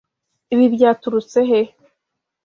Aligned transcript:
Ibi 0.53 0.65
byaturutse 0.75 1.39
he? 1.49 1.61